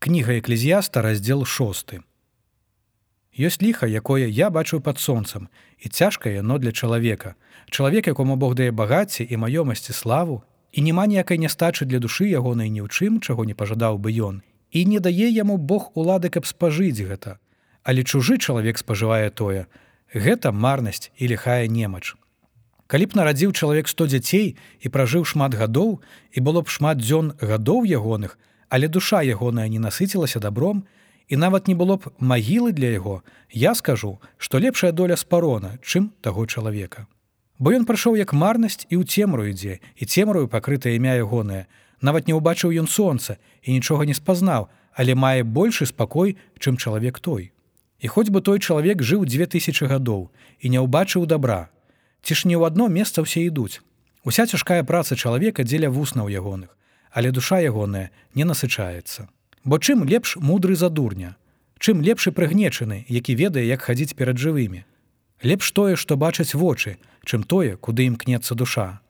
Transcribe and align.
кніга 0.00 0.40
эклезіяста 0.40 1.04
раздзел 1.04 1.44
шосты. 1.44 2.00
Ёсць 3.36 3.60
ліха 3.60 3.86
якое 3.86 4.26
я 4.26 4.48
бачу 4.50 4.80
пад 4.80 4.98
сонцам 4.98 5.48
і 5.78 5.92
цяжкае 5.92 6.40
яно 6.40 6.58
для 6.58 6.72
чалавека. 6.72 7.36
Чалавек 7.70 8.08
якому 8.08 8.36
Бог 8.36 8.56
дае 8.56 8.72
багацце 8.72 9.28
і 9.28 9.36
маёмасці 9.36 9.92
славу 9.92 10.42
і 10.72 10.82
няма 10.82 11.06
ніякай 11.06 11.38
нястачы 11.38 11.84
для 11.84 12.00
душы 12.00 12.32
ягонай 12.32 12.72
ні 12.72 12.80
ў 12.80 12.88
чым 12.88 13.20
чаго 13.20 13.44
не 13.44 13.54
пажадаў 13.54 14.00
бы 14.00 14.10
ён. 14.10 14.40
І 14.72 14.88
не 14.88 15.04
дае 15.04 15.28
яму 15.28 15.60
Бог 15.60 15.92
улады 15.94 16.32
каб 16.32 16.48
спажыць 16.48 17.04
гэта. 17.04 17.36
Але 17.84 18.02
чужы 18.02 18.40
чалавек 18.40 18.80
спажывае 18.80 19.28
тое. 19.30 19.68
Гэта 20.16 20.50
марнасць 20.50 21.12
і 21.20 21.28
ліхая 21.28 21.68
немач. 21.68 22.16
Калі 22.88 23.04
б 23.06 23.20
нарадзіў 23.20 23.52
чалавек 23.52 23.86
100 23.86 24.16
дзяцей 24.16 24.56
і 24.80 24.86
пражыў 24.88 25.28
шмат 25.28 25.54
гадоў 25.54 26.00
і 26.32 26.38
было 26.40 26.64
б 26.64 26.72
шмат 26.72 26.98
дзён 27.04 27.36
гадоў 27.38 27.84
ягоных 27.84 28.40
але 28.70 28.88
душа 28.88 29.20
ягоная 29.22 29.68
не 29.68 29.82
насыцілася 29.82 30.40
добром 30.40 30.86
і 31.28 31.36
нават 31.36 31.68
не 31.68 31.74
было 31.74 31.98
б 31.98 32.14
магілы 32.18 32.72
для 32.72 32.94
яго 32.94 33.22
я 33.50 33.74
скажу 33.74 34.18
што 34.38 34.62
лепшая 34.62 34.92
доля 34.92 35.16
спарона 35.18 35.76
чым 35.82 36.10
таго 36.22 36.46
чалавека. 36.46 37.06
Бо 37.58 37.74
ён 37.76 37.84
прайшоў 37.84 38.16
як 38.16 38.32
марнасць 38.32 38.86
і 38.88 38.96
ў 38.96 39.04
цемру 39.04 39.50
ідзе 39.50 39.82
і 39.98 40.06
цемрую 40.06 40.46
пакрытае 40.48 40.96
імя 40.96 41.18
ягонае. 41.18 41.66
Нават 42.00 42.30
не 42.30 42.34
ўбачыў 42.38 42.72
ён 42.72 42.86
сонца 42.86 43.36
і 43.62 43.74
нічога 43.74 44.06
не 44.06 44.14
спазнаў 44.14 44.70
але 44.94 45.14
мае 45.14 45.42
большы 45.42 45.86
спакой 45.86 46.38
чым 46.58 46.78
чалавек 46.78 47.18
той. 47.18 47.52
І 48.00 48.06
хоць 48.08 48.30
бы 48.30 48.40
той 48.40 48.62
чалавек 48.62 49.02
жыў 49.02 49.26
2000 49.26 49.90
гадоў 49.90 50.30
і 50.62 50.66
не 50.70 50.78
ўбачыў 50.78 51.26
добра 51.26 51.68
ці 52.22 52.34
ж 52.38 52.46
не 52.46 52.54
ў 52.54 52.70
адно 52.70 52.86
месца 52.86 53.26
ўсе 53.26 53.44
ідуць? 53.50 53.82
Уся 54.22 54.46
цяжкая 54.46 54.82
праца 54.86 55.18
чалавека 55.18 55.66
дзеля 55.66 55.90
вуснаў 55.90 56.30
ягоных 56.30 56.70
але 57.10 57.30
душа 57.30 57.60
ягоная 57.60 58.10
не 58.34 58.44
насычаецца 58.44 59.28
Бо 59.64 59.78
чым 59.78 60.04
лепш 60.04 60.36
мудры 60.36 60.74
за 60.74 60.88
дурня, 60.88 61.36
чым 61.78 62.00
лепшы 62.00 62.32
прыгнечаны, 62.32 63.04
які 63.08 63.34
ведае, 63.34 63.66
як 63.68 63.82
хадзіць 63.82 64.16
перад 64.16 64.40
жывымі. 64.40 64.84
Лепш 65.42 65.72
тое, 65.72 65.96
што 65.96 66.16
бачаць 66.16 66.54
вочы, 66.54 66.96
чым 67.24 67.44
тое, 67.44 67.76
куды 67.76 68.08
імкнецца 68.08 68.54
душа. 68.54 69.00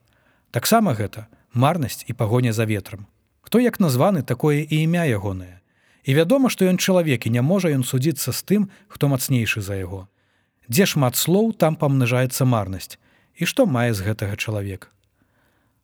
Таксама 0.51 0.95
гэта 0.95 1.27
марнасць 1.55 2.03
і 2.07 2.13
пагоня 2.13 2.53
за 2.53 2.67
ветрам. 2.67 3.07
Хто 3.43 3.63
як 3.63 3.79
названы 3.79 4.23
такое 4.23 4.67
і 4.67 4.83
імя 4.83 5.07
ягонае. 5.07 5.63
І 6.03 6.15
вядома, 6.15 6.51
што 6.51 6.67
ён 6.67 6.79
чалавек 6.79 7.27
і 7.27 7.31
не 7.31 7.43
можа 7.43 7.71
ён 7.71 7.87
судзіцца 7.87 8.35
з 8.35 8.43
тым, 8.43 8.71
хто 8.89 9.07
мацнейшы 9.07 9.63
за 9.63 9.79
яго. 9.79 10.09
Дзе 10.67 10.87
шмат 10.87 11.15
слоў 11.15 11.53
там 11.55 11.77
памнажаецца 11.77 12.43
марнасць. 12.43 12.99
І 13.39 13.47
што 13.47 13.67
мае 13.67 13.95
з 13.95 14.03
гэтага 14.03 14.35
чалавека? 14.35 14.91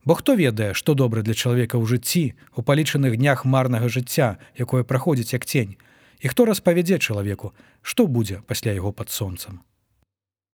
Бо 0.07 0.15
хто 0.15 0.39
ведае, 0.39 0.71
што 0.73 0.95
добра 0.95 1.23
для 1.27 1.35
чалавека 1.35 1.75
ў 1.75 1.85
жыцці 1.91 2.39
у 2.55 2.63
палічаных 2.63 3.19
днях 3.19 3.43
марнага 3.45 3.91
жыцця, 3.91 4.39
якое 4.55 4.87
праходзіць 4.87 5.35
як 5.35 5.45
цень, 5.45 5.75
і 6.23 6.31
хто 6.31 6.47
распавядзе 6.47 7.03
чалавеку, 7.03 7.51
што 7.83 8.07
будзе 8.07 8.39
пасля 8.47 8.71
яго 8.79 8.95
пад 8.95 9.11
сонцам. 9.11 9.67